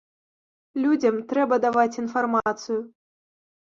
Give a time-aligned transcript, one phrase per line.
[0.85, 2.79] Людзям трэба даваць інфармацыю!